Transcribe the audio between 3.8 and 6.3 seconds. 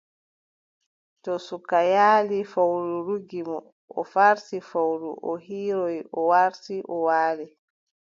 O farti fowru, o hiiroy, o